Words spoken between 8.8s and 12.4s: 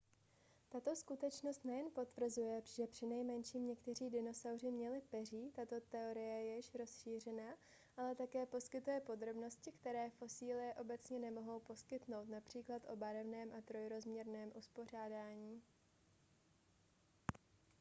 podrobnosti které fosílie obecně nemohou poskytnout